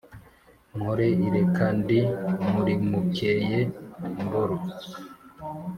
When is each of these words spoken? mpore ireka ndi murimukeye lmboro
mpore 0.77 1.05
ireka 1.25 1.65
ndi 1.79 1.99
murimukeye 2.51 3.59
lmboro 4.15 4.57